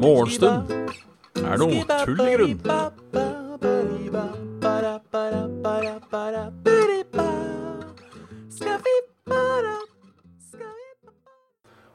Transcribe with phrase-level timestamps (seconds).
[0.00, 0.72] Morgenstund
[1.38, 2.56] er noe tull i grunn.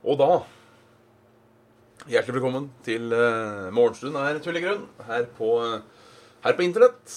[0.06, 0.30] Og da
[2.06, 5.82] Hjertelig velkommen til uh, Morgenstund er tull i grunn her på, uh,
[6.46, 7.16] her på internett.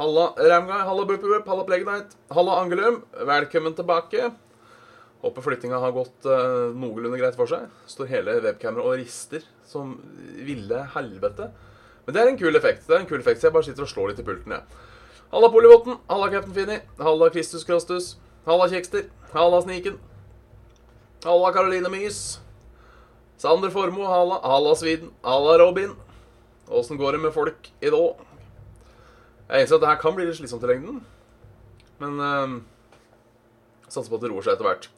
[0.00, 3.02] Halla Ramguy, halla Burperup, halla Plaguenight, halla Angelum.
[3.12, 4.30] Velkommen tilbake.
[5.20, 7.66] Håper flyttinga har gått uh, noenlunde greit for seg.
[7.84, 9.90] Står hele webkameraet og rister som
[10.46, 11.50] ville helvete.
[12.06, 12.86] Men det er en kul effekt.
[12.88, 14.80] det er en kul effekt, Så jeg bare sitter og slår litt i pulten, jeg.
[15.34, 18.08] Halla Polivotten, halla Captain Finny, halla Kristus Krastus,
[18.48, 20.00] halla Kjekster, halla Sniken,
[21.28, 22.40] halla Caroline Mys.
[23.36, 24.40] Sander Formoe, halla.
[24.48, 25.12] Halla Sviden.
[25.20, 25.92] Halla Robin.
[26.68, 28.29] Åssen går det med folk i dag?
[29.50, 31.00] Jeg innser at det her kan bli litt slitsomt i lengden.
[32.00, 32.58] Men uh,
[33.88, 34.90] satser på at det roer seg etter hvert.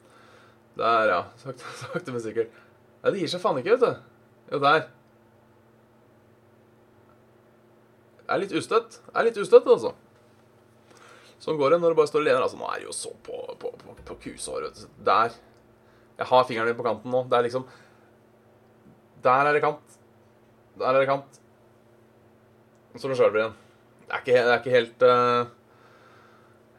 [0.77, 1.21] Der, ja.
[1.41, 2.53] Sakte, sakte men sikkert.
[3.01, 4.27] Nei, det gir seg faen ikke, vet du.
[4.53, 4.85] Jo, der.
[8.29, 9.01] Er litt ustøtt.
[9.11, 9.95] Er litt ustøtt, altså.
[11.43, 12.45] Sånn går det når du bare står og lener.
[12.45, 14.85] Altså, nå er det jo så på, på, på, på kusehåret.
[15.03, 15.33] Der.
[16.19, 17.25] Jeg har fingeren min på kanten nå.
[17.27, 17.65] Det er liksom
[19.23, 19.99] der er det kant.
[20.79, 21.39] Der er det kant.
[22.95, 23.53] Så du skjelver igjen.
[24.03, 25.51] Det er ikke, det er ikke helt uh,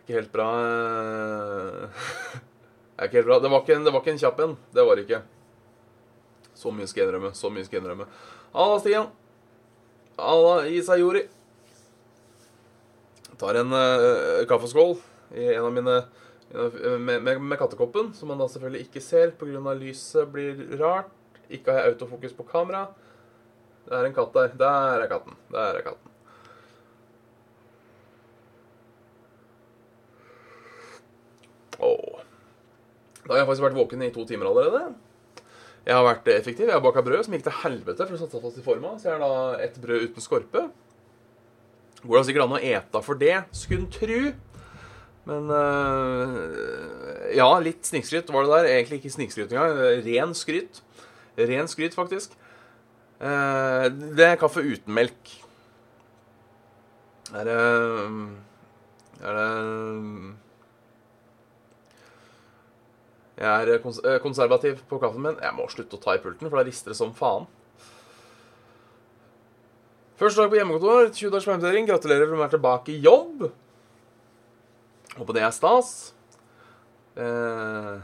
[0.04, 2.02] ikke helt bra uh,
[2.94, 3.38] Det er ikke helt bra.
[3.42, 4.52] Det var ikke, en, det var ikke en kjapp en.
[4.70, 5.22] Det var det ikke.
[6.54, 7.32] Så mye skal jeg innrømme.
[7.34, 8.06] Så mye skal jeg innrømme.
[8.54, 9.08] Halla, Stian.
[10.20, 11.24] Halla, Isayori.
[13.40, 14.94] Tar en uh, kaffeskål
[15.34, 15.96] i en av mine
[16.54, 19.74] med, med, med, kattekoppen, som man da selvfølgelig ikke ser pga.
[19.74, 21.10] lyset blir rart.
[21.50, 22.86] Ikke har jeg autofokus på kamera.
[23.84, 24.54] Det er en katt der.
[24.58, 25.34] Der er katten.
[25.50, 26.13] Der er katten.
[33.24, 34.94] Da har jeg faktisk vært våken i to timer allerede.
[35.84, 36.68] Jeg har vært effektiv.
[36.68, 38.94] Jeg har baka brød som gikk til helvete for å satse fast i forma.
[39.00, 40.64] Så jeg har da et brød uten skorpe.
[42.04, 44.32] Går det sikkert an å ete for det, skulle en tru.
[45.24, 48.70] Men øh, Ja, litt snikskryt var det der.
[48.74, 49.78] Egentlig ikke snikskryt engang.
[50.04, 50.82] Ren skryt.
[51.40, 52.36] Ren skryt, faktisk.
[53.24, 55.32] Uh, det er kaffe uten melk.
[57.32, 57.60] Er det
[59.24, 60.34] Er det
[63.34, 65.38] Jeg er kons konservativ på kaffen min.
[65.42, 67.48] Jeg må slutte å ta i pulten, for da rister det som faen.
[70.20, 71.88] Første dag på hjemmekontor, 20 dagers permittering.
[71.90, 73.48] Gratulerer å være tilbake i jobb.
[75.18, 75.94] Håper det er stas.
[77.18, 77.96] Eh,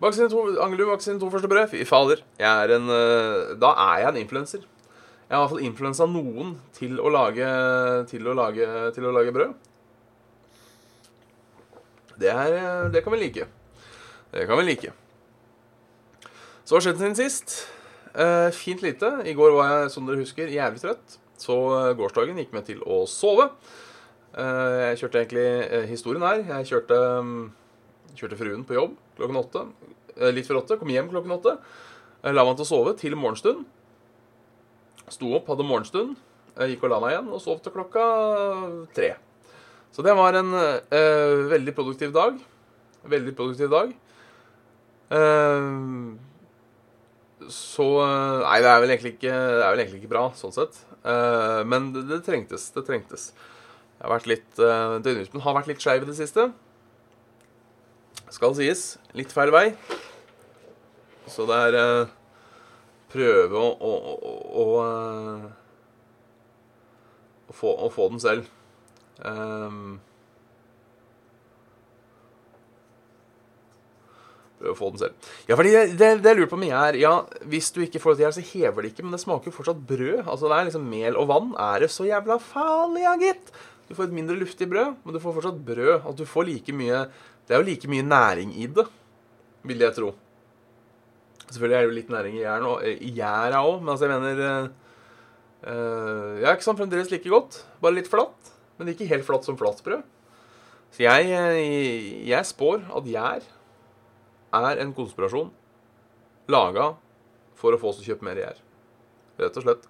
[0.00, 1.66] Vaksine to, Angelum, vaksine to første brød.
[1.74, 2.22] Fy fader.
[2.40, 4.62] Er en, uh, da er jeg en influenser.
[5.28, 7.50] Jeg har i hvert fall influensa noen til å lage,
[8.08, 8.64] til å lage,
[8.96, 9.52] til å lage brød.
[12.20, 13.46] Det, er, eh, det kan vi like.
[14.30, 14.94] Det kan vi like.
[16.64, 17.56] Så har skjedd siden sist?
[18.10, 19.08] Uh, fint lite.
[19.26, 21.18] I går var jeg, som dere husker, jævlig trøtt.
[21.40, 23.48] Så uh, gårsdagen gikk med til å sove.
[24.34, 26.44] Uh, jeg kjørte egentlig historien her.
[26.46, 29.64] Jeg kjørte, um, kjørte fruen på jobb klokken åtte.
[30.16, 30.78] Eh, litt før åtte.
[30.80, 31.56] Kom hjem klokken åtte.
[32.22, 33.64] Eh, la meg til å sove til morgenstund.
[35.10, 36.16] Sto opp, hadde morgenstund.
[36.56, 38.04] Eh, gikk og la meg igjen og sov til klokka
[38.96, 39.14] tre.
[39.94, 42.38] Så det var en uh, veldig produktiv dag.
[43.10, 43.94] Veldig produktiv dag.
[45.10, 46.16] Uh,
[47.50, 47.86] så
[48.44, 50.82] Nei, det er vel egentlig ikke, vel egentlig ikke bra, sånn sett.
[51.02, 52.68] Uh, men det, det, trengtes.
[52.76, 53.30] Det trengtes.
[54.00, 56.46] Jeg har vært litt Døgnrytmen har vært litt skeiv i det siste.
[58.30, 58.94] Skal sies.
[59.18, 59.66] Litt feil vei.
[61.30, 62.16] Så det er uh,
[63.10, 64.64] Prøve å, å, å,
[67.50, 68.46] å, få, å, få, den selv.
[69.24, 69.98] Um,
[74.60, 75.28] Prøv å få den selv.
[75.48, 77.14] Ja, fordi det, det, det jeg lurer på mye er Ja,
[77.48, 79.80] hvis du ikke får det til, så hever det ikke, men det smaker jo fortsatt
[79.88, 80.26] brød.
[80.26, 81.54] Altså, det er liksom mel og vann.
[81.56, 83.52] Er det så jævla farlig, ja, gitt?
[83.88, 85.94] Du får et mindre luftig brød, men du får fortsatt brød.
[86.04, 87.06] At du får like mye
[87.50, 88.84] det er jo like mye næring i det,
[89.66, 90.12] vil jeg tro.
[91.48, 92.44] Selvfølgelig er det jo litt næring i
[93.16, 94.68] gjæra òg, men altså, jeg mener
[95.66, 97.64] uh, Ja, ikke sant, fremdeles like godt.
[97.82, 98.52] Bare litt flatt.
[98.80, 100.02] Men ikke helt flatt som flatbrød.
[100.90, 101.28] Så jeg,
[102.26, 103.44] jeg spår at gjær
[104.58, 105.52] er en konspirasjon
[106.50, 106.94] laga
[107.60, 108.62] for å få oss til å kjøpe mer gjær.
[109.40, 109.84] Rett og slett.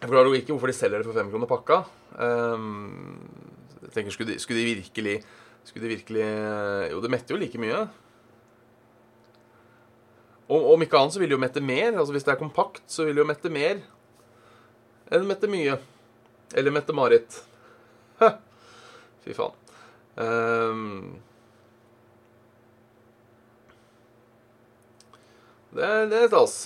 [0.00, 1.80] Jeg forklarer jo ikke hvorfor de selger det for fem kroner pakka.
[2.16, 3.18] Um,
[3.82, 5.16] jeg tenker, skulle de, skulle de, virkelig
[5.68, 6.24] Skulle de virkelig
[6.90, 7.82] Jo, det metter jo like mye.
[10.50, 11.92] Om, ikke annet så vil de jo mette mer.
[11.94, 13.82] Altså Hvis det er kompakt, så vil de jo mette mer
[15.10, 15.78] enn mette mye.
[16.54, 17.40] Eller Mette-Marit.
[19.24, 19.54] Fy faen.
[20.20, 21.20] Um,
[25.76, 26.56] det, det er stas.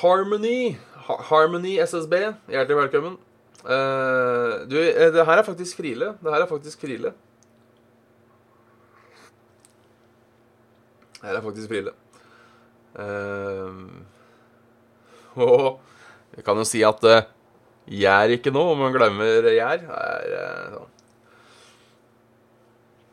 [0.00, 0.76] Harmony
[1.08, 2.14] Ha- Harmony SSB,
[2.54, 3.16] hjertelig velkommen.
[3.62, 6.12] Uh, du, eh, det her er faktisk Krile.
[6.22, 7.10] Det her er faktisk Krile.
[11.18, 11.90] Det her er faktisk Krile.
[12.94, 13.74] Uh,
[15.46, 15.80] og
[16.36, 17.28] jeg kan jo si at uh,
[17.88, 19.84] gjær ikke nå, om man glemmer gjær.
[19.84, 20.88] Er, uh, sånn.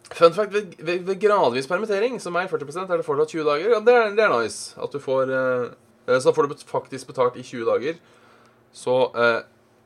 [0.10, 3.74] Fun fact ved, ved, ved gradvis permittering, som er 40% er det fortsatt 20 dager.
[3.75, 4.74] Ja, det er, det er nice.
[4.81, 8.00] At du får uh, Så får du faktisk betalt i 20 dager.
[8.74, 8.95] Så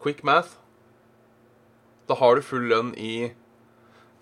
[0.04, 0.58] quick math
[2.10, 3.32] Da har du full lønn i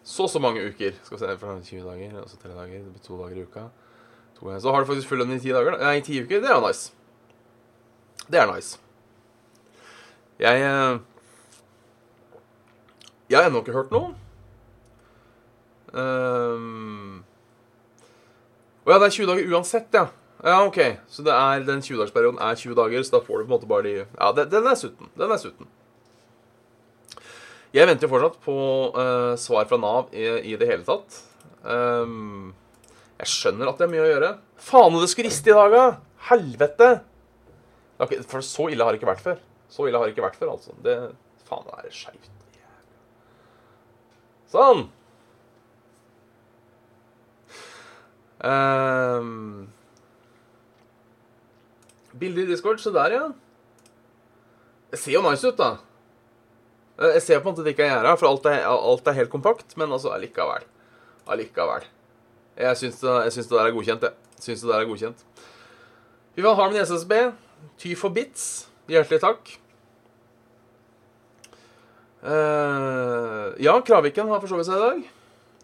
[0.04, 0.96] så og så mange uker.
[1.04, 2.81] Skal vi se, for 20 dager, og så 3 dager.
[2.81, 3.68] Det blir 2 dager i uka.
[4.60, 5.78] Så har du faktisk full lønn i 10 dager.
[5.78, 6.42] Nei, i 10 uker.
[6.42, 6.90] Det er jo nice.
[8.31, 8.80] Det er nice.
[10.39, 11.00] Jeg eh,
[13.30, 14.16] Jeg har ennå ikke hørt noe.
[15.92, 17.22] Um,
[18.88, 20.06] Å ja, det er 20 dager uansett, ja.
[20.42, 20.80] Ja, ok.
[21.12, 23.86] Så er, den 20-dagersperioden er 20 dager, så da får du på en måte bare
[23.86, 25.12] de Ja, den, den er sutten.
[25.19, 25.69] Den er sutten.
[27.72, 28.56] Jeg venter jo fortsatt på
[28.95, 31.22] uh, svar fra Nav i, i det hele tatt.
[31.63, 32.51] Um,
[33.22, 34.33] jeg skjønner at det er mye å gjøre.
[34.60, 35.86] Faen, det skulle riste i dag, da!
[36.31, 36.92] Helvete!
[38.01, 39.39] Ikke- For så ille har det ikke vært før.
[39.69, 40.74] Så ille har det ikke vært før, altså.
[40.83, 40.95] Det,
[41.48, 42.30] faen, det er skeivt.
[44.51, 44.89] Sånn.
[48.44, 49.69] Um,
[52.18, 52.81] Bilder i Discord.
[52.83, 53.30] Se der, ja.
[54.92, 55.77] Det ser jo nice ut, da.
[57.00, 59.15] Eh, Jeg ser på en måte det ikke er gjerda, for alt er, alt er
[59.21, 59.77] helt kompakt.
[59.80, 60.65] Men altså, allikevel.
[61.31, 61.86] Allikevel.
[62.59, 64.13] Jeg syns det, det der er godkjent, jeg.
[64.42, 65.24] Syns det der er godkjent.
[66.36, 67.13] Vi vil ha med SSB.
[67.81, 68.69] Ty for bits.
[68.92, 69.58] Hjertelig takk.
[72.22, 75.06] Uh, ja, Kraviken har forsovet seg i dag.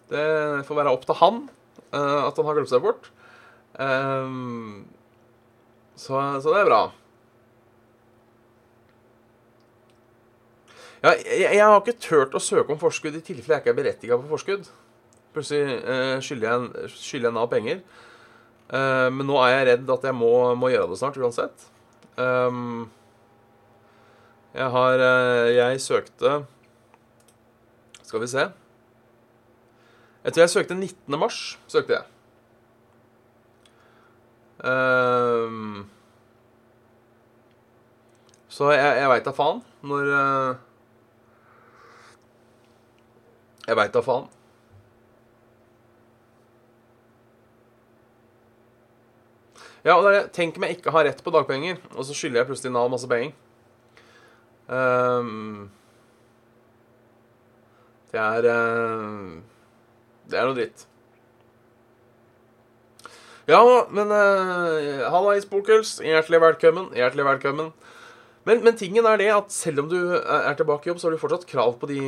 [0.10, 0.28] Det
[0.66, 1.44] får være opp til han
[1.94, 3.12] uh, at han har glemt seg bort.
[3.78, 4.30] Eh,
[5.98, 6.80] så, så det er bra.
[11.04, 13.82] Ja, jeg, jeg har ikke turt å søke om forskudd i tilfelle jeg ikke er
[13.84, 14.66] berettiga på forskudd.
[15.36, 15.78] Plutselig
[16.26, 17.84] skylder jeg, skylder jeg Nav penger.
[18.74, 21.68] Men nå er jeg redd at jeg må, må gjøre det snart uansett.
[22.18, 22.90] Um,
[24.58, 26.46] jeg har eh, Jeg søkte
[28.02, 28.46] Skal vi se.
[30.24, 31.20] Jeg tror jeg søkte 19.
[31.20, 31.60] mars.
[31.68, 32.04] Søkte jeg.
[34.66, 35.90] Um,
[38.50, 40.56] så jeg, jeg veit da faen når eh,
[43.68, 44.26] Jeg veit da faen.
[49.88, 50.34] Ja, og det er, det.
[50.36, 53.08] Tenk om jeg ikke har rett på dagpenger, og så skylder jeg plutselig Nav masse
[53.08, 53.32] penger.
[54.68, 55.70] Um,
[58.12, 59.38] det er uh,
[60.28, 60.84] Det er noe dritt.
[63.48, 66.02] Ja, men uh, Halla, Isbokels.
[66.04, 66.92] Hjertelig velkommen.
[66.98, 67.72] Hjertelig velkommen.
[68.48, 71.08] Men, men tingen er det at selv om du er er tilbake i jobb, så
[71.08, 72.00] har du fortsatt krav på de,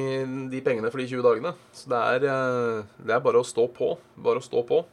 [0.51, 1.55] de pengene for de 20 dagene.
[1.75, 3.93] Så det er, eh, det er bare å stå på.
[4.19, 4.83] Bare å stå på.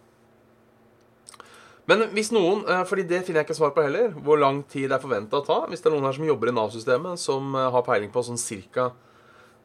[1.87, 4.91] Men hvis noen, eh, fordi det finner jeg ikke svar på heller, hvor lang tid
[4.91, 7.55] det er forventa å ta Hvis det er noen her som jobber i Nav-systemet, som
[7.55, 8.91] eh, har peiling på sånn cirka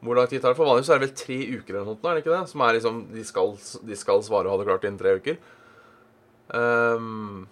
[0.02, 2.06] hvor lang tid det tar For vanligvis er det vel tre uker eller noe, sånt,
[2.06, 2.44] er det ikke det?
[2.50, 3.52] Som er liksom De skal,
[3.86, 5.36] de skal svare og ha det klart innen tre uker.
[6.52, 7.44] Um,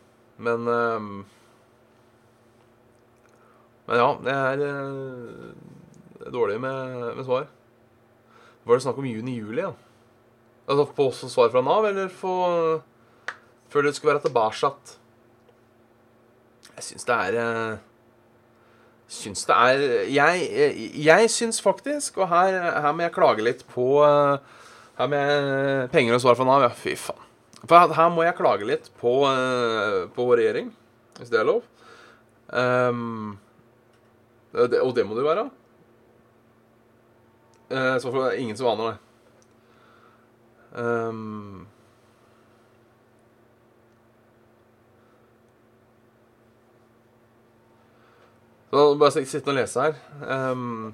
[0.42, 1.12] men um,
[3.86, 7.48] Men ja, det er, eh, er dårlig med, med svar.
[8.62, 9.72] Var det snakk om juni-juli, ja?
[10.70, 12.34] Altså få svar fra Nav, eller få
[13.70, 14.72] før det skulle være tilbake.
[16.76, 17.78] Jeg syns det er eh,
[19.10, 23.66] Syns det er Jeg, jeg, jeg syns faktisk, og her, her må jeg klage litt
[23.68, 24.38] på eh,
[25.00, 26.70] Her må jeg Penger og svar fra Nav, ja.
[26.72, 27.26] Fy faen.
[27.60, 30.70] For her, må jeg klage litt på, eh, på vår regjering,
[31.18, 31.60] hvis det er lov.
[32.48, 33.36] Um,
[34.56, 35.44] det, og det må det jo være.
[37.70, 38.96] Uh, så for ingen som aner det.
[40.80, 41.66] Ehm,
[48.70, 49.96] Så bare sitte og lese her.
[50.22, 50.92] Um,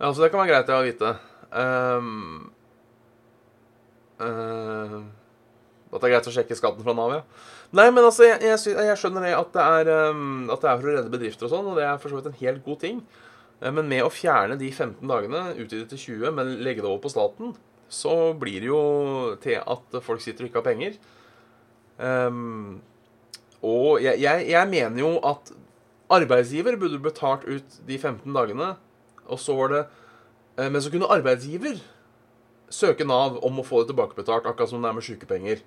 [0.00, 1.12] ja, så det kan være greit å vite.
[1.54, 2.48] Um,
[4.18, 4.96] uh,
[5.86, 7.52] at det er greit å sjekke skatten fra Nav, ja.
[7.76, 10.80] Nei, men altså, jeg, jeg, jeg skjønner det at det, er, um, at det er
[10.80, 12.82] for å redde bedrifter og sånn, og det er for så vidt en helt god
[12.82, 12.98] ting.
[13.60, 17.04] Eh, Men med å fjerne de 15 dagene, utvide til 20, men legge det over
[17.06, 17.54] på staten,
[17.86, 18.82] så blir det jo
[19.42, 20.98] til at folk sitter og ikke har penger.
[21.96, 22.82] Um,
[23.64, 25.54] og jeg, jeg, jeg mener jo at
[26.12, 28.74] arbeidsgiver burde betalt ut de 15 dagene,
[29.26, 29.82] og så var det
[30.58, 31.80] eh, Men så kunne arbeidsgiver
[32.70, 35.64] søke Nav om å få det tilbakebetalt, akkurat som det er med sykepenger.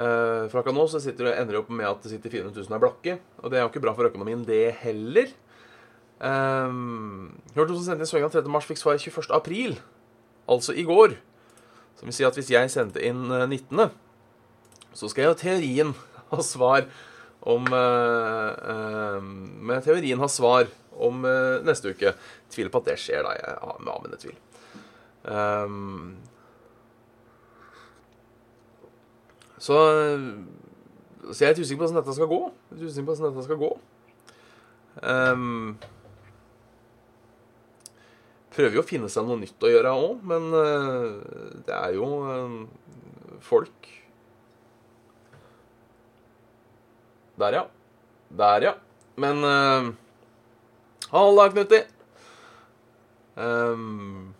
[0.00, 2.76] Eh, for akkurat nå så det, ender det opp med at det sitter 400 000
[2.76, 5.32] er blakke, og det er jo ikke bra for økonomien, det heller.
[6.20, 8.44] Um, hørte som sendte inn søknad 3.
[8.52, 9.30] mars, fikk svar 21.
[9.34, 9.78] april,
[10.50, 11.16] altså i går.
[11.98, 13.90] Som vil si at hvis jeg sendte inn 19.,
[14.96, 15.94] så skal jeg jo teorien
[16.30, 16.86] ha svar
[17.40, 19.22] om uh, uh,
[19.60, 20.68] Med teorien har svar
[21.00, 22.12] om uh, neste uke.
[22.52, 23.36] Tviler på at det skjer, da.
[23.38, 24.36] Jeg har med avvennet tvil.
[25.24, 26.16] Um,
[29.60, 29.76] så,
[31.30, 32.42] så jeg er litt usikker på hvordan dette skal gå.
[32.74, 33.70] Litt usikker på hvordan dette skal gå.
[35.00, 35.78] Um,
[38.52, 40.50] prøver jo å finne seg noe nytt å gjøre òg, men
[41.64, 42.08] det er jo
[43.46, 43.88] folk
[47.40, 47.64] Der, ja.
[48.40, 48.74] Der, ja.
[49.20, 49.90] Men uh,
[51.10, 51.80] Halla, Knutti.
[53.34, 54.34] Um,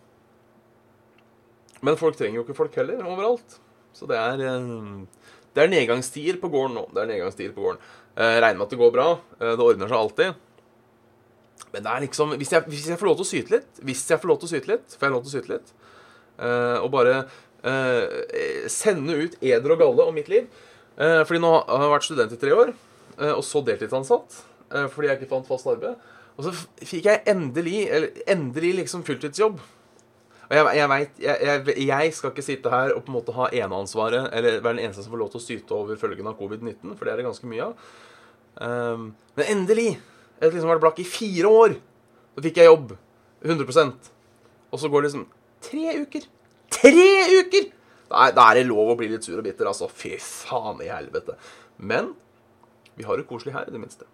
[1.81, 3.57] men folk trenger jo ikke folk heller overalt.
[3.93, 4.37] Så det er
[5.51, 6.85] Det er nedgangstider på gården nå.
[6.93, 7.81] Det er nedgangstider på gården.
[8.15, 9.07] Uh, regner med at det går bra.
[9.41, 10.33] Uh, det ordner seg alltid.
[11.71, 14.01] Men det er liksom hvis jeg, hvis jeg, får lov til å syte litt Hvis
[14.09, 15.73] jeg får lov til å syte litt, får jeg lov til å syte litt.
[16.41, 17.21] Uh, og bare
[18.73, 20.47] sende ut eder og galle om mitt liv.
[20.97, 22.71] Fordi nå har jeg vært student i tre år,
[23.17, 24.41] og så deltidsansatt.
[24.93, 25.99] fordi jeg ikke fant fast arbeid.
[26.39, 26.51] Og så
[26.87, 27.83] fikk jeg endelig,
[28.29, 29.59] endelig liksom fulltidsjobb.
[30.51, 33.45] Og jeg, jeg vet, jeg, jeg, skal ikke sitte her og på en måte ha
[33.55, 36.95] eneansvaret, eller være den eneste som får lov til å syte over følgene av covid-19,
[36.97, 37.85] for det er det ganske mye av.
[38.59, 39.05] Um,
[39.37, 39.93] men endelig!
[40.41, 41.77] Jeg har liksom vært blakk i fire år.
[42.35, 42.95] Så fikk jeg jobb.
[43.45, 44.09] 100%
[44.73, 45.23] Og så går det liksom
[45.63, 46.25] tre uker.
[46.73, 47.69] Tre uker!
[48.11, 49.87] Da er, da er, det lov å bli litt sur og bitter, altså.
[49.87, 51.37] Fy faen i helvete.
[51.79, 52.11] Men
[52.97, 54.07] vi har det koselig her, i det minste.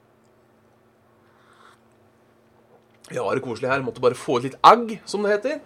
[3.10, 3.84] Vi har det koselig her.
[3.86, 5.60] Måtte bare få ut litt agg, som det heter.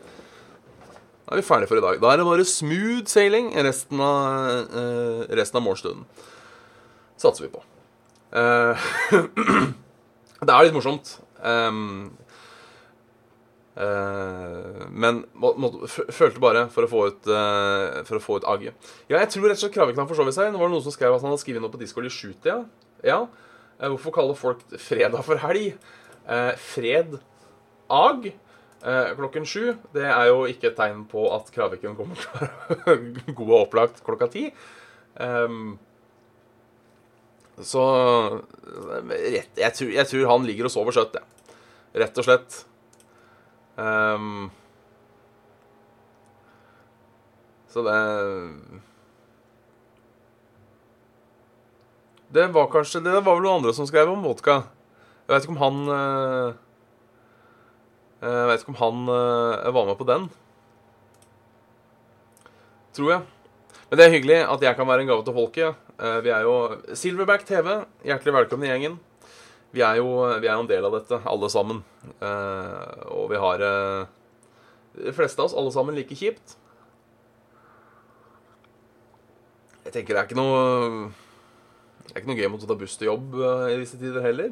[1.25, 1.99] Da er vi ferdige for i dag.
[2.01, 6.05] Da er det bare smooth sailing resten av, uh, resten av morgenstunden.
[7.21, 7.63] Satser vi på.
[8.31, 8.75] Uh,
[10.41, 11.13] Det er litt morsomt.
[11.41, 12.11] Um,
[13.77, 18.47] uh, men må, må, følte bare for å få ut uh, For å få ut
[18.49, 18.91] agget.
[19.05, 20.49] Ja, jeg tror rett og slett Kravik forsov seg.
[20.49, 22.61] Nå var det noen som skrev at han hadde skrevet noe på Discord i sjutida.
[22.63, 22.90] Ja.
[23.05, 23.25] Uh,
[23.89, 25.75] hvorfor kaller folk fredag for helg?
[26.61, 27.15] fred
[27.91, 28.27] ag
[29.17, 29.73] klokken sju.
[29.91, 33.55] Det er jo ikke et tegn på at Kraviken kommer til å være god og
[33.57, 34.45] opplagt klokka ti.
[35.17, 35.79] Um,
[37.61, 37.83] så
[39.09, 41.25] rett, jeg, tror, jeg, tror, han ligger og sover søtt, jeg.
[41.25, 41.57] Ja.
[42.01, 42.61] Rett og slett.
[43.75, 44.47] Um,
[47.71, 47.97] så det
[52.31, 54.61] Det var kanskje Det var vel noen andre som skrev om vodka.
[55.27, 56.53] Jeg vet ikke om han uh,
[58.21, 60.29] Jeg vet ikke om han uh, var med på den.
[62.95, 63.21] Tror jeg.
[63.91, 65.79] Men det er hyggelig at jeg kan være en gave til folket.
[65.99, 66.55] Eh, vi er jo
[66.95, 67.81] Silverback TV.
[68.07, 68.93] Hjertelig velkommen i gjengen.
[69.75, 71.81] Vi er, jo, vi er en del av dette, alle sammen.
[72.23, 74.07] Eh, og vi har eh,
[74.95, 76.55] de fleste av oss alle sammen like kjipt.
[79.83, 81.11] Jeg tenker det er ikke noe
[82.11, 83.37] Det er ikke noe gøy å ta buss til jobb
[83.71, 84.51] i disse tider heller.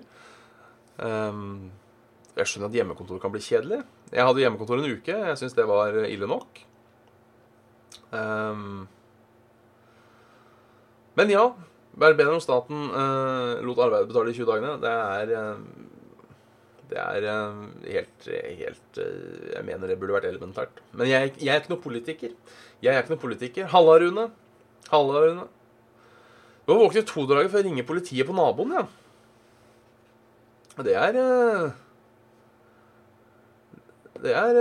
[2.39, 3.81] Jeg skjønner at hjemmekontor kan bli kjedelig.
[4.13, 5.15] Jeg hadde hjemmekontor en uke.
[5.27, 6.61] Jeg syns det var ille nok.
[8.15, 8.87] Um,
[11.19, 11.43] men ja,
[11.99, 14.73] være bedre om staten uh, lot arbeidet betale de 20 dagene.
[14.81, 15.61] Det er
[16.89, 17.27] Det er
[17.93, 18.29] helt,
[18.63, 20.79] helt Jeg mener det burde vært elementært.
[20.93, 22.35] Men jeg, jeg, er ikke noen politiker.
[22.81, 23.67] Jeg er ikke noen politiker.
[23.75, 24.29] Halla, Rune.
[24.89, 25.47] Halla, Rune.
[26.69, 28.83] Du har våknet to dager før jeg ringer politiet på naboen, ja.
[30.85, 31.15] Det er
[34.21, 34.53] Det er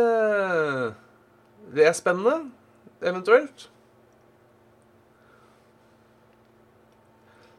[1.75, 2.51] Det er spennende,
[3.03, 3.69] eventuelt.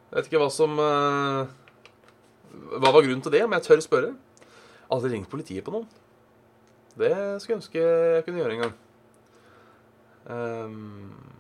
[0.09, 1.45] Jeg vet ikke hva som uh,
[2.73, 4.13] Hva var grunnen til det, om jeg tør spørre.
[4.89, 5.85] Aldri ringt politiet på noen.
[6.97, 8.79] Det skulle jeg ønske jeg kunne gjøre en gang.
[10.25, 11.38] Um,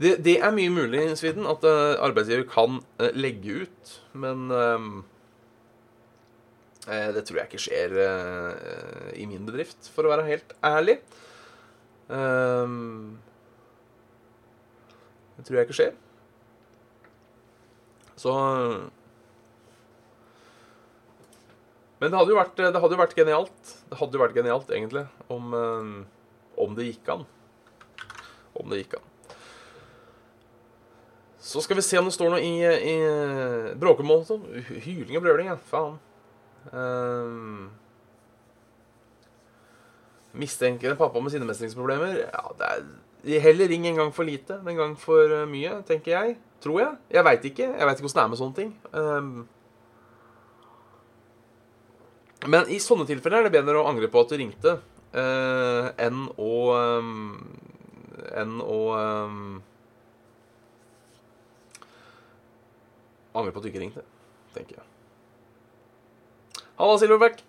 [0.00, 5.04] det, det, er mye mulig, Sviden, at uh, arbeidsgiver kan uh, legge ut, men um,
[6.86, 7.94] det tror jeg ikke skjer
[9.18, 11.00] i min bedrift, for å være helt ærlig.
[15.34, 15.96] Det tror jeg ikke skjer.
[18.14, 18.30] Så
[21.98, 23.74] Men det hadde jo vært, det hadde vært genialt.
[23.88, 25.92] Det hadde jo vært genialt, egentlig, om, eh,
[26.60, 27.24] om det gikk an.
[28.56, 29.06] Om det gikk an.
[31.46, 32.94] Så skal vi se om det står noe i, i
[33.78, 34.24] bråkemål.
[34.82, 35.58] Hyling og brøling, ja.
[35.70, 35.98] Faen.
[36.74, 37.68] Um,
[40.34, 42.24] mistenker en pappa med sinnemestringsproblemer.
[42.26, 45.78] Ja, det er heller ring en gang for lite enn en gang for eh, mye,
[45.88, 46.34] tenker jeg.
[46.62, 46.98] Tror jeg.
[47.14, 47.68] Jeg veit ikke.
[47.68, 48.74] Jeg veit ikke åssen det er med sånne ting.
[48.90, 49.46] Um,
[52.46, 54.76] men i sånne tilfeller er det bedre å angre på at du ringte,
[55.14, 57.38] uh, enn å um,
[58.36, 59.58] Enn å um,
[63.36, 64.04] Angre på at du ikke ringte,
[64.56, 64.86] tenker jeg.
[66.76, 67.40] Halla, Silverback.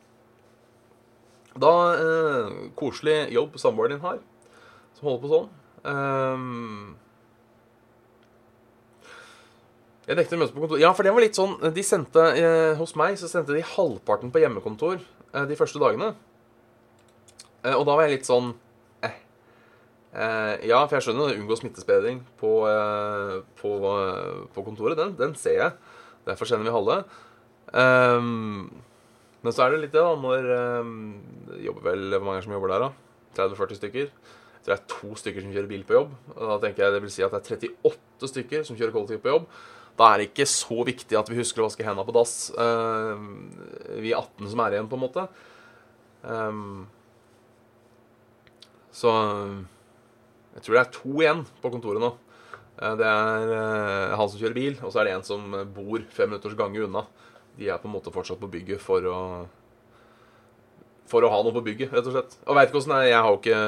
[1.58, 4.22] Da eh, Koselig jobb samboeren din har,
[4.98, 5.50] som holder på sånn.
[5.88, 6.96] Um,
[10.08, 10.80] jeg nekter møte på kontor.
[10.80, 14.32] Ja, for det var litt sånn De sendte eh, Hos meg så sendte de halvparten
[14.32, 16.14] på hjemmekontor eh, de første dagene.
[17.66, 18.54] Eh, og da var jeg litt sånn
[20.18, 23.72] ja, for jeg skjønner unngå smittespredning på, eh, på,
[24.56, 24.98] på kontoret.
[24.98, 25.76] Den, den, ser jeg.
[26.26, 27.04] Derfor sender vi halve.
[27.68, 28.72] Um,
[29.44, 30.48] men så er det litt det, da, når
[30.82, 30.92] um,
[31.60, 33.44] jobber vel Hvor mange er som jobber der, da?
[33.44, 34.10] 30-40 stykker.
[34.10, 36.18] Jeg tror det er to stykker som kjører bil på jobb.
[36.34, 39.24] Og da tenker jeg det vil si at det er 38 stykker som kjører kollektivt
[39.24, 39.48] på jobb.
[39.98, 43.18] Da er det ikke så viktig at vi husker å vaske hendene på dass, uh,
[44.02, 45.30] vi 18 som er igjen, på en måte.
[46.26, 46.86] Um,
[48.98, 49.14] så
[50.58, 52.12] jeg tror det er to igjen på kontoret nå.
[52.78, 56.04] Uh, det er uh, han som kjører bil, og så er det en som bor
[56.14, 57.06] fem minutters gange unna
[57.58, 59.20] de er på en måte fortsatt på bygget for å
[61.08, 62.34] For å ha noe på bygget, rett og slett.
[62.44, 63.14] Og veit ikke åssen det er.
[63.14, 63.60] Jeg har jo ikke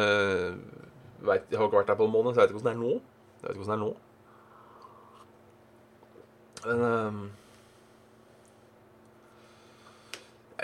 [1.30, 2.76] vet, Jeg har ikke vært der på en måned, så jeg vet ikke åssen det
[2.76, 2.94] er nå.
[3.40, 3.92] Jeg vet ikke åssen det er nå.
[6.60, 6.80] Men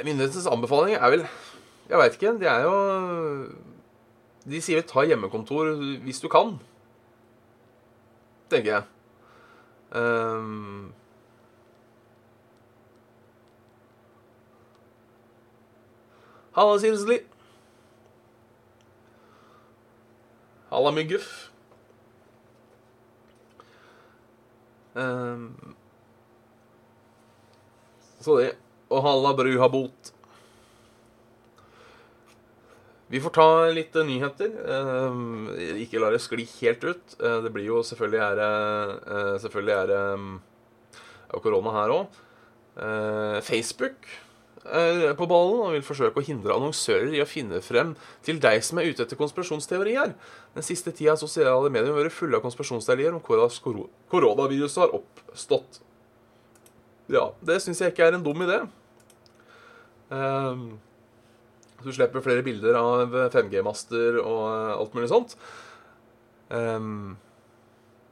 [0.03, 1.23] Myndighetenes anbefaling er vel
[1.87, 2.35] Jeg veit ikke.
[2.41, 2.75] De er jo
[4.45, 5.73] De sier vel ta hjemmekontor
[6.05, 6.57] hvis du kan.
[8.51, 8.83] Tenker jeg.
[9.95, 10.93] Um,
[16.55, 17.19] Halla, Silsli.
[20.69, 21.51] Halla, Mygguff.
[24.93, 25.75] Um,
[28.21, 28.53] så det.
[28.89, 30.14] Og halla, Bruhabot.
[33.15, 34.51] Vi får ta litt nyheter.
[34.67, 35.47] Um,
[35.79, 37.15] ikke la det skli helt ut.
[37.21, 40.29] Uh, det blir jo selvfølgelig er Selvfølgelig er det um,
[41.39, 42.21] korona her òg.
[43.47, 44.09] Facebook
[44.65, 47.93] er på ballen og vil forsøke å hindre annonsører i å finne frem
[48.25, 50.11] til deg som er ute etter konspirasjonsteorier.
[50.57, 55.79] Den siste tida har sosiale medier vært fulle av konspirasjonsteorier om hvordan koronaviruset har oppstått.
[57.15, 58.59] Ja, det syns jeg ikke er en dum idé.
[60.09, 60.65] Um,
[61.85, 64.43] du slipper flere bilder av 5G-master og
[64.75, 65.37] alt mulig sånt.
[66.49, 67.15] Um,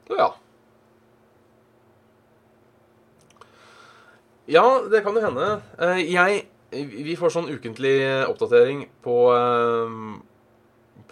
[0.09, 0.31] ja.
[4.49, 5.61] Ja, det kan jo hende.
[5.79, 9.91] Eh, jeg Vi får sånn ukentlig oppdatering på eh,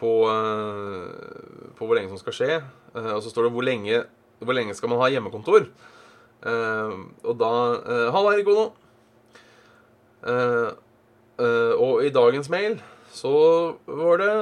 [0.01, 2.55] på, eh, på hvor lenge som skal skje.
[2.97, 3.99] Og så står det hvor lenge,
[4.41, 5.67] hvor lenge skal man ha hjemmekontor.
[6.41, 7.51] Og da
[8.11, 8.65] Halla, Erik Ono.
[11.41, 12.75] Og i dagens mail
[13.11, 13.31] så
[13.87, 14.33] var det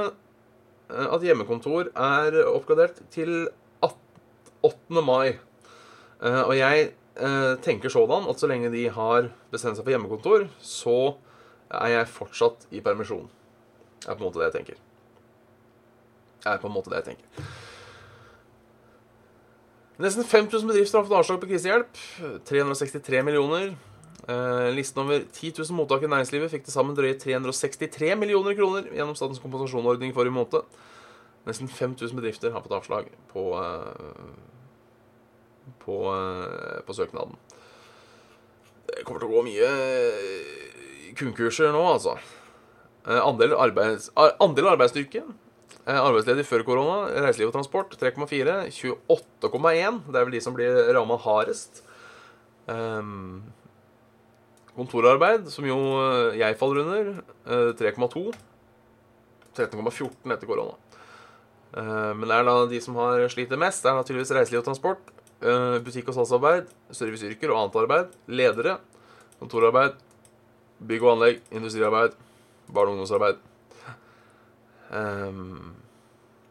[0.90, 3.48] at hjemmekontor er oppgradert til
[4.66, 5.02] 8.
[5.06, 5.38] mai.
[6.20, 11.16] Og jeg eh, tenker sådan at så lenge de har bestemt seg for hjemmekontor, så
[11.70, 13.30] er jeg fortsatt i permisjon.
[14.00, 14.86] Det er på en måte det jeg tenker.
[16.40, 17.50] Det er på en måte det jeg tenker.
[20.00, 22.04] Nesten 5000 bedrifter har fått avslag på krisehjelp.
[22.48, 23.74] 363 millioner.
[24.30, 28.92] Eh, listen over 10 000 mottak i næringslivet fikk til sammen drøye 363 millioner kroner
[28.94, 30.80] gjennom statens kompensasjonsordning forrige måned.
[31.50, 34.30] Nesten 5000 bedrifter har fått avslag på eh,
[35.86, 37.38] på, eh, på søknaden.
[38.89, 42.18] Det kommer til å gå mye eh, kunkurser nå, altså.
[43.06, 45.24] Eh, andel, arbeids, andel arbeidsstyrke.
[45.89, 46.98] Arbeidsledig før korona.
[47.26, 48.60] Reiseliv og transport 3,4.
[48.76, 50.02] 28,1.
[50.10, 51.82] Det er vel de som blir ramma hardest.
[52.70, 53.48] Um,
[54.80, 55.78] kontorarbeid, som jo
[56.39, 57.24] jeg faller under,
[57.80, 58.30] 3,2.
[59.60, 60.78] 13,14 etter korona.
[61.76, 65.12] Men det er da de som har sliter mest, det er naturligvis reiseliv og transport.
[65.39, 68.74] Eh, butikk- og salgsarbeid, serviceyrker og annet arbeid, ledere,
[69.39, 69.94] kontorarbeid,
[70.84, 72.18] bygg og anlegg, industriarbeid,
[72.68, 73.38] barne- og ungdomsarbeid.
[74.92, 75.76] Um,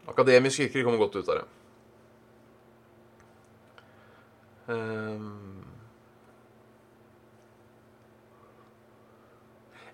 [0.07, 1.45] akademiske yrker kommer godt ut av det.
[4.73, 5.58] Um,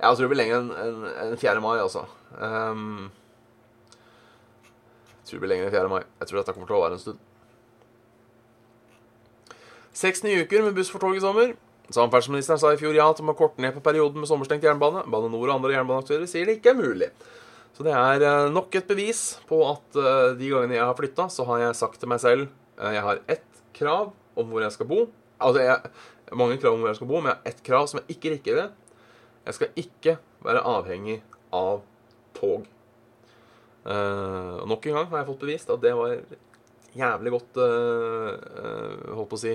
[0.06, 1.62] jeg tror det blir lenger enn en, en 4.
[1.64, 2.06] mai, altså.
[2.38, 3.12] Um,
[5.20, 5.92] jeg tror det blir lenger enn 4.
[5.92, 6.02] mai.
[6.22, 7.24] Jeg tror dette kommer til å vare en stund.
[9.96, 11.56] Seks nye uker med buss for tog i sommer.
[11.94, 15.06] Samferdselsministeren sa i fjor ja til å korte ned på perioden med sommerstengt jernbane.
[15.12, 17.10] Bane Nor og andre jernbaneaktører sier det ikke er mulig.
[17.76, 21.28] Så det er eh, nok et bevis på at eh, de gangene jeg har flytta,
[21.32, 22.48] så har jeg sagt til meg selv
[22.80, 25.02] eh, Jeg har ett krav om hvor jeg skal bo.
[25.44, 28.02] Altså, jeg, mange krav om hvor jeg skal bo, men jeg har ett krav som
[28.02, 28.85] jeg ikke rikker ved.
[29.46, 31.20] Jeg skal ikke være avhengig
[31.54, 31.84] av
[32.38, 32.66] tog.
[33.86, 36.16] Uh, nok en gang har jeg fått bevist at det var
[36.98, 39.54] jævlig godt uh, uh, Holdt på å si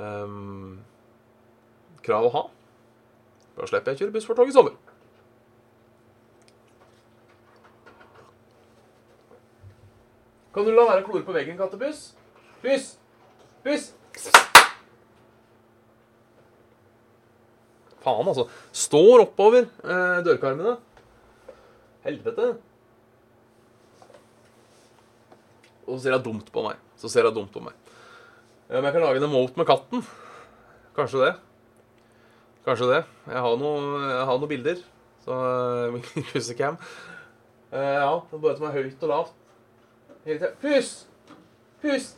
[0.00, 0.78] um,
[2.06, 2.44] krav å ha.
[3.58, 4.76] Da slipper jeg å kjøre buss for tog i sommer.
[10.56, 12.14] Kan du la være å klore på veggen, kattebuss?
[12.64, 12.94] Puss!
[13.66, 13.92] Puss!
[18.06, 18.46] Faen, altså.
[18.70, 20.76] Står oppover eh, dørkarmene.
[22.06, 22.52] Helvete.
[25.86, 26.78] Og så ser hun dumt på meg.
[26.98, 27.74] Så ser hun dumt på meg.
[28.70, 30.06] Om jeg kan lage en emote med katten?
[30.94, 31.32] Kanskje det.
[32.66, 33.02] Kanskje det.
[33.30, 34.80] Jeg har noen bilder.
[35.26, 35.36] Så
[36.30, 36.78] Pussecam.
[37.72, 39.38] Uh, ja, det er bare som er høyt og lavt.
[40.26, 40.52] Hele tida.
[40.62, 40.92] Puss!
[41.82, 42.12] Puss!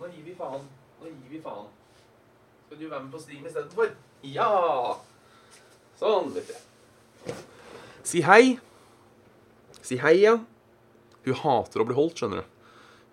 [0.00, 0.66] Nå gir vi faen.
[1.00, 1.70] Nå gir vi faen.
[2.70, 3.88] Skal du være med på stream istedenfor?
[4.30, 4.50] Ja!
[5.98, 7.32] Sånn, vet du.
[8.06, 8.60] Si hei.
[9.82, 10.36] Si hei, ja.
[11.24, 12.52] Hun hater å bli holdt, skjønner du.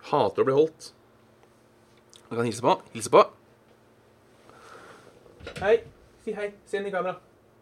[0.04, 0.92] Hun hater å bli holdt.
[2.28, 2.76] Du kan hilse på.
[2.94, 3.24] Hilse på.
[5.58, 5.74] Hei.
[6.22, 6.52] Si hei.
[6.62, 7.16] Se inn i kamera.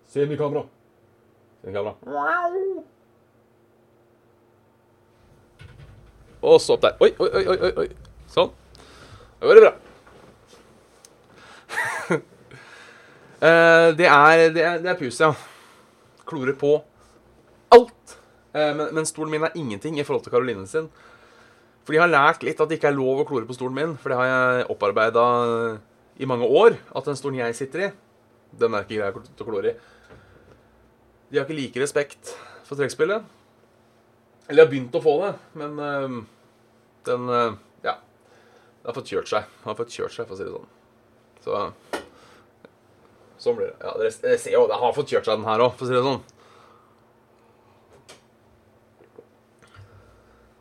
[0.05, 0.67] Se inn i kamera.
[1.63, 1.97] Se inn i kamera.
[6.45, 7.01] Og så opp der.
[7.01, 7.91] Oi, oi, oi, oi, oi.
[8.37, 8.53] Sånn.
[9.41, 9.77] Da går det bra.
[13.36, 13.36] Eh,
[13.99, 15.33] det, er, det, er, er pus, ja.
[16.27, 16.77] Klorer på
[17.75, 18.17] alt.
[18.57, 20.89] Eh, men, men, stolen min er ingenting i forhold til Karoline sin.
[21.87, 23.95] For de har lært litt at det ikke er lov å klore på stolen min.
[24.01, 25.27] For det har jeg opparbeida
[26.19, 26.79] i mange år.
[26.97, 27.91] At den stolen jeg sitter i,
[28.57, 29.77] den er ikke grei å klore i.
[31.31, 32.33] De har ikke like respekt
[32.67, 33.27] for trekkspillet.
[34.47, 36.19] Eller har begynt å få det, men øh,
[37.07, 37.31] den
[37.83, 37.97] Ja.
[37.99, 39.49] Den har fått kjørt seg.
[39.63, 40.69] Den har fått kjørt seg, for å si det sånn.
[41.43, 41.63] Så
[43.43, 43.77] Sånn blir det.
[43.83, 45.97] Ja, dere ser jo, det har fått kjørt seg, den her òg, for å si
[45.97, 46.25] det sånn.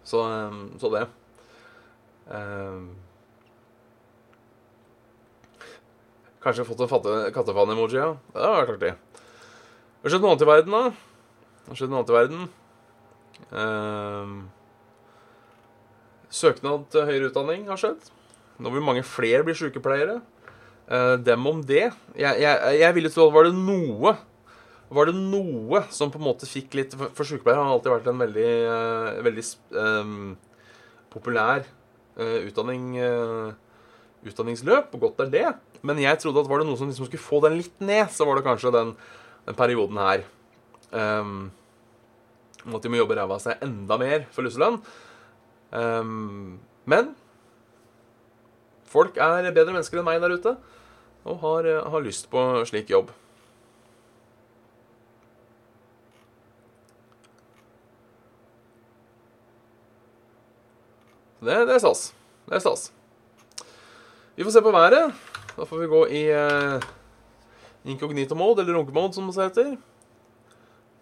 [0.05, 1.05] Så, um, så det.
[2.29, 2.83] Um,
[6.43, 8.11] kanskje fått en kattefan-emoji, ja.
[8.33, 8.93] Det hadde vært artig.
[10.03, 10.83] Har skjedd noe annet i verden, da.
[11.69, 12.45] Har skjedd noe annet i verden.
[13.55, 14.35] Um,
[16.29, 18.11] søknad til høyere utdanning har skjedd.
[18.61, 20.19] Nå vil mange flere bli sykepleiere.
[20.85, 21.87] Uh, dem om det.
[22.13, 24.11] Jeg, jeg, jeg ville tro at var det noe
[24.93, 28.09] Var det noe som på en måte fikk litt For, for sykepleiere har alltid vært
[28.11, 29.45] en veldig, uh, veldig
[29.81, 30.35] um,
[31.09, 31.63] populær
[32.19, 32.91] uh, utdanning,
[34.25, 35.45] utdanningsløp, og godt er det.
[35.85, 38.27] Men jeg trodde at var det noe som liksom skulle få den litt ned, så
[38.27, 38.93] var det kanskje den,
[39.47, 40.25] den perioden her.
[40.91, 41.49] Um,
[42.65, 44.79] at de må jobbe ræva av seg enda mer for lusselønn.
[45.73, 46.57] Um,
[46.89, 47.13] men
[48.89, 50.55] folk er bedre mennesker enn meg der ute
[51.25, 53.11] og har, eh, har lyst på slik jobb.
[61.45, 62.13] Det, det, er stas.
[62.47, 62.91] Det er stas.
[64.35, 65.13] Vi får se på været.
[65.55, 66.87] Da får vi gå i eh,
[67.85, 69.75] incognito mode, eller runkemode, som det heter.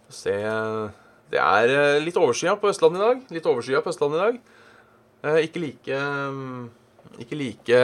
[0.09, 0.33] Se
[1.33, 3.21] Det er uh, litt overskya på Østlandet i dag.
[3.33, 4.35] Litt overskya på Østlandet i dag.
[5.23, 6.69] Eh, ikke like um,
[7.21, 7.81] ikke like,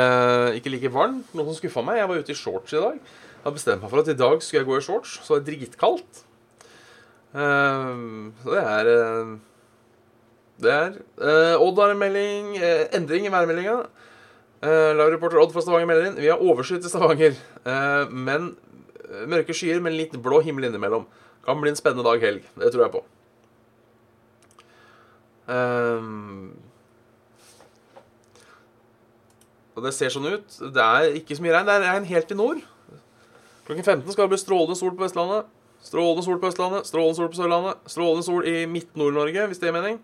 [0.58, 1.30] ikke like varmt.
[1.38, 2.00] Noe som skuffa meg.
[2.02, 2.98] Jeg var ute i shorts i dag.
[3.00, 5.20] Jeg hadde bestemt meg for at i dag skulle jeg gå i shorts.
[5.26, 6.24] Så det er dritkaldt.
[7.30, 9.36] Uh, så det er uh,
[10.60, 12.56] Det er uh, Odd har en melding.
[12.58, 13.78] Uh, endring i værmeldinga.
[14.60, 16.18] Uh, Live-reporter Odd fra Stavanger melder inn.
[16.20, 17.38] Vi har overskyet i Stavanger.
[18.10, 18.56] Men
[19.30, 21.06] mørke skyer med litt blå himmel innimellom.
[21.46, 22.44] Kan bli en spennende dag helg.
[22.60, 23.06] Det tror jeg på.
[25.50, 26.52] Uh,
[29.80, 30.60] Og det ser sånn ut.
[30.60, 31.70] Det er ikke så mye regn.
[31.70, 32.60] Det er regn helt i nord.
[33.64, 35.48] Klokken 15 skal det bli strålende sol på Vestlandet.
[35.80, 39.76] Strålende sol på Østlandet, strålende sol på Sørlandet, strålende sol i Midt-Nord-Norge, hvis det er
[39.78, 40.00] mening.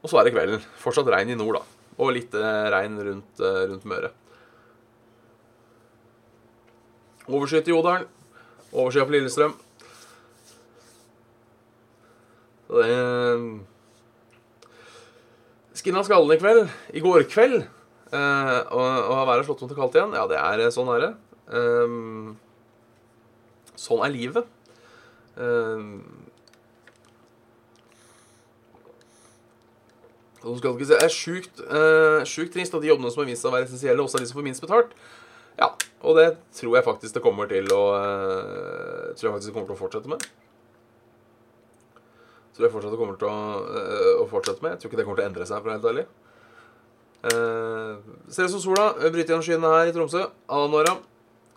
[0.00, 0.64] Og så er det kvelden.
[0.80, 1.90] Fortsatt regn i nord, da.
[2.00, 4.10] Og litt eh, regn rundt, eh, rundt Møre.
[7.28, 8.08] Overskyet i Jodalen.
[8.72, 9.54] Overskyet på Lillestrøm.
[12.72, 12.88] Det
[15.76, 16.68] Skinna skallen i kveld.
[16.96, 17.66] I går kveld
[18.14, 20.12] Uh, og, og været slått mot det kaldt igjen?
[20.14, 21.08] Ja, det er eh, sånn er det.
[21.50, 22.36] Um,
[23.74, 24.52] sånn er livet.
[25.34, 25.96] Um,
[30.44, 33.54] Og Det er sjukt, uh, sjukt trist at de jobbene som har vist seg å
[33.54, 34.90] være essensielle, også er de som får minst betalt.
[35.56, 35.70] Ja,
[36.04, 39.70] og det tror jeg faktisk det kommer til å uh, Tror jeg faktisk det kommer
[39.70, 40.26] til å fortsette med.
[42.54, 43.38] Tror jeg fortsatt det kommer til å,
[44.20, 44.76] å fortsette med.
[44.76, 46.06] Jeg tror ikke det kommer til å endre seg, for å være helt ærlig.
[47.24, 47.96] Eh,
[48.28, 50.26] ser ut som sola bryter gjennom skyene her i Tromsø.
[50.52, 50.98] Alanora.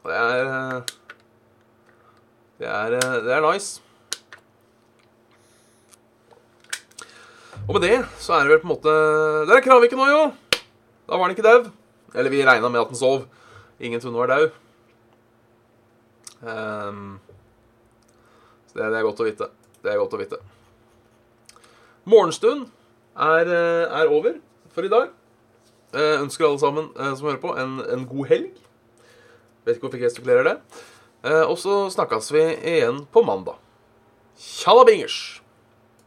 [0.08, 0.94] Det er eh,
[2.58, 3.82] Det er, eh, det er nice.
[7.68, 8.94] Og med det så er det vel på en måte
[9.50, 10.22] Der er Kraviken nå, jo!
[11.08, 11.68] Da var han ikke dau.
[12.16, 13.28] Eller vi regna med at han sov.
[13.80, 14.48] Ingen trodde han var dau.
[16.48, 17.20] Um,
[18.70, 19.52] så det, det er godt å vite.
[19.84, 20.40] Det er godt å vite.
[22.08, 22.70] Morgenstund
[23.20, 24.38] er, eh, er over
[24.72, 25.12] for i dag.
[25.98, 28.52] Eh, ønsker alle sammen eh, som hører på, en, en god helg.
[29.66, 30.56] Vet ikke hvorfor jeg gestikulerer det.
[31.26, 33.58] Eh, og så snakkes vi igjen på mandag.
[34.38, 35.40] Tjalla bingers!